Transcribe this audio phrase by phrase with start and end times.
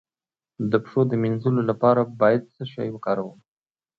[0.71, 3.39] د پښو د مینځلو لپاره باید څه شی وکاروم؟